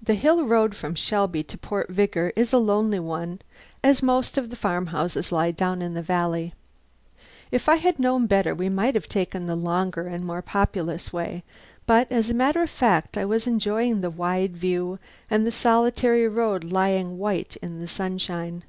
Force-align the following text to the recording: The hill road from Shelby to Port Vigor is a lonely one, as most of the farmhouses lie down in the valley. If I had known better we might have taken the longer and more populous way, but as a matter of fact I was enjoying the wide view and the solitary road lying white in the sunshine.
The 0.00 0.14
hill 0.14 0.44
road 0.46 0.76
from 0.76 0.94
Shelby 0.94 1.42
to 1.42 1.58
Port 1.58 1.88
Vigor 1.88 2.32
is 2.36 2.52
a 2.52 2.58
lonely 2.58 3.00
one, 3.00 3.40
as 3.82 4.00
most 4.00 4.38
of 4.38 4.48
the 4.48 4.54
farmhouses 4.54 5.32
lie 5.32 5.50
down 5.50 5.82
in 5.82 5.94
the 5.94 6.02
valley. 6.02 6.54
If 7.50 7.68
I 7.68 7.74
had 7.74 7.98
known 7.98 8.28
better 8.28 8.54
we 8.54 8.68
might 8.68 8.94
have 8.94 9.08
taken 9.08 9.48
the 9.48 9.56
longer 9.56 10.06
and 10.06 10.24
more 10.24 10.40
populous 10.40 11.12
way, 11.12 11.42
but 11.84 12.06
as 12.12 12.30
a 12.30 12.32
matter 12.34 12.62
of 12.62 12.70
fact 12.70 13.18
I 13.18 13.24
was 13.24 13.48
enjoying 13.48 14.02
the 14.02 14.08
wide 14.10 14.56
view 14.56 15.00
and 15.28 15.44
the 15.44 15.50
solitary 15.50 16.28
road 16.28 16.62
lying 16.62 17.18
white 17.18 17.56
in 17.56 17.80
the 17.80 17.88
sunshine. 17.88 18.62